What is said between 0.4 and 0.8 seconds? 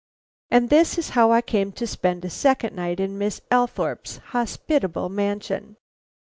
And